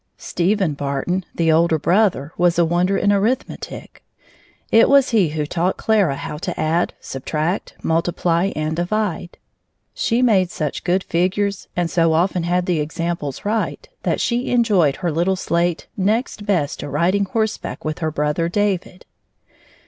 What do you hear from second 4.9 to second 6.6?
he who taught Clara how to